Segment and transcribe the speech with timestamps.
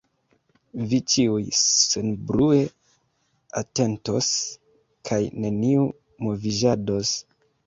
[0.93, 2.57] Vi ĉiuj senbrue
[3.61, 4.31] atentos
[5.11, 5.87] kaj neniu
[6.29, 7.15] moviĝados.